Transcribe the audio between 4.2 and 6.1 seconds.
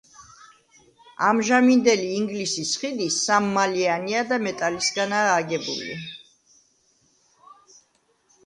და მეტალისგანაა აგებული.